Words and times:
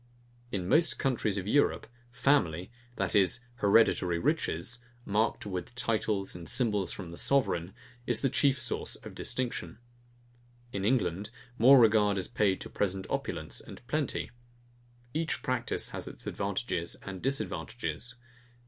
In 0.51 0.67
most 0.67 0.97
countries 0.97 1.37
of 1.37 1.45
Europe, 1.45 1.85
family, 2.11 2.71
that 2.95 3.13
is, 3.13 3.41
hereditary 3.57 4.17
riches, 4.17 4.79
marked 5.05 5.45
with 5.45 5.75
titles 5.75 6.33
and 6.33 6.49
symbols 6.49 6.91
from 6.91 7.11
the 7.11 7.19
sovereign, 7.19 7.75
is 8.07 8.21
the 8.21 8.27
chief 8.31 8.59
source 8.59 8.95
of 8.95 9.13
distinction. 9.13 9.77
In 10.73 10.83
England, 10.85 11.29
more 11.59 11.77
regard 11.79 12.17
is 12.17 12.27
paid 12.27 12.59
to 12.61 12.67
present 12.71 13.05
opulence 13.11 13.61
and 13.61 13.85
plenty. 13.85 14.31
Each 15.13 15.43
practice 15.43 15.89
has 15.89 16.07
its 16.07 16.25
advantages 16.25 16.95
and 17.03 17.21
disadvantages. 17.21 18.15